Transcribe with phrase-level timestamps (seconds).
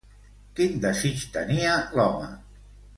[0.59, 2.35] Quin desig tenia l'home?